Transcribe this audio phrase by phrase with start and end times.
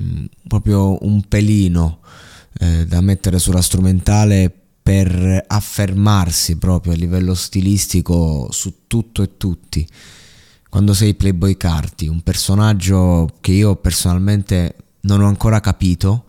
[0.00, 2.00] mm, proprio un pelino
[2.58, 9.86] eh, da mettere sulla strumentale per affermarsi proprio a livello stilistico su tutto e tutti.
[10.68, 16.24] Quando sei Playboy Carti, un personaggio che io personalmente non ho ancora capito,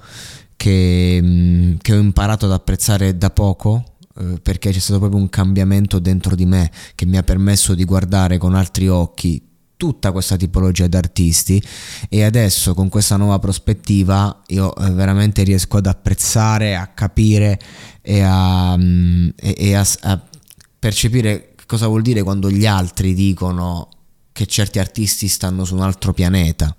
[0.56, 5.30] che, mm, che ho imparato ad apprezzare da poco, eh, perché c'è stato proprio un
[5.30, 9.42] cambiamento dentro di me che mi ha permesso di guardare con altri occhi
[9.78, 11.62] tutta questa tipologia di artisti
[12.10, 17.60] e adesso con questa nuova prospettiva io eh, veramente riesco ad apprezzare, a capire
[18.02, 20.22] e a, mm, e, e a, a
[20.80, 23.90] percepire cosa vuol dire quando gli altri dicono
[24.32, 26.76] che certi artisti stanno su un altro pianeta.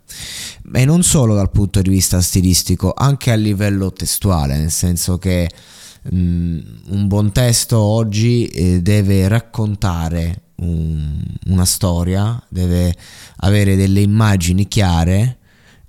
[0.74, 5.48] E non solo dal punto di vista stilistico anche a livello testuale nel senso che
[6.10, 12.94] um, un buon testo oggi eh, deve raccontare un, una storia, deve
[13.38, 15.38] avere delle immagini chiare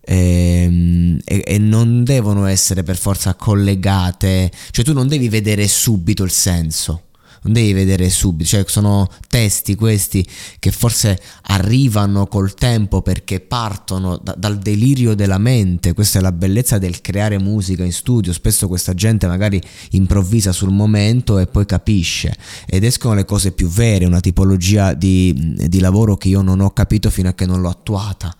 [0.02, 6.24] ehm, e, e, non devono essere per forza collegate, cioè tu non devi vedere subito
[6.24, 7.04] il senso
[7.44, 10.26] non devi vedere subito, cioè sono testi questi
[10.60, 16.32] che forse arrivano col tempo perché partono da, dal delirio della mente, questa è la
[16.32, 21.66] bellezza del creare musica in studio, spesso questa gente magari improvvisa sul momento e poi
[21.66, 22.36] capisce.
[22.66, 26.72] Ed escono le cose più vere, una tipologia di, di lavoro che io non ho
[26.72, 28.36] capito fino a che non l'ho attuata.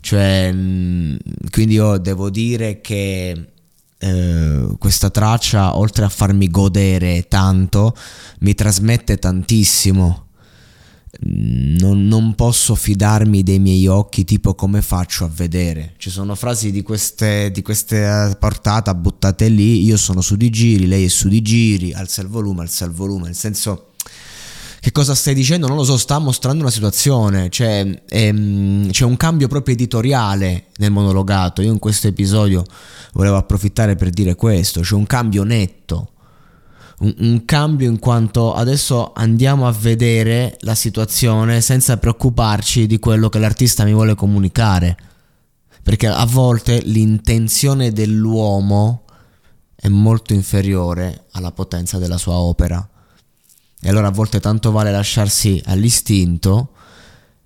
[0.00, 3.52] Cioè, quindi io devo dire che
[4.02, 7.94] eh, questa traccia, oltre a farmi godere tanto,
[8.40, 10.28] mi trasmette tantissimo.
[11.22, 15.94] Non, non, posso fidarmi dei miei occhi, tipo come faccio a vedere.
[15.98, 19.84] Ci sono frasi di queste, di queste portata buttate lì.
[19.84, 22.92] Io sono su di giri, lei è su di giri, alza il volume, alza il
[22.92, 23.26] volume.
[23.26, 23.89] Nel senso,
[24.80, 25.66] che cosa stai dicendo?
[25.66, 30.90] Non lo so, sta mostrando una situazione, cioè, ehm, c'è un cambio proprio editoriale nel
[30.90, 31.60] monologato.
[31.60, 32.64] Io in questo episodio
[33.12, 36.12] volevo approfittare per dire questo, c'è un cambio netto.
[37.00, 43.28] Un, un cambio in quanto adesso andiamo a vedere la situazione senza preoccuparci di quello
[43.28, 44.96] che l'artista mi vuole comunicare.
[45.82, 49.04] Perché a volte l'intenzione dell'uomo
[49.74, 52.88] è molto inferiore alla potenza della sua opera.
[53.82, 56.74] E allora a volte tanto vale lasciarsi all'istinto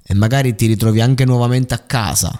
[0.02, 2.38] e magari ti ritrovi anche nuovamente a casa,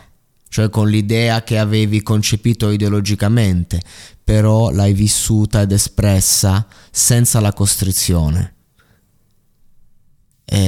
[0.49, 3.81] cioè con l'idea che avevi concepito ideologicamente,
[4.23, 8.55] però l'hai vissuta ed espressa senza la costrizione.
[10.45, 10.59] E,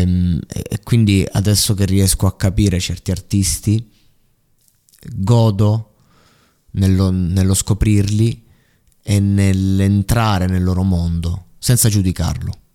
[0.00, 3.90] ehm, e quindi adesso che riesco a capire certi artisti,
[5.14, 5.94] godo
[6.72, 8.44] nello, nello scoprirli
[9.02, 12.65] e nell'entrare nel loro mondo senza giudicarlo.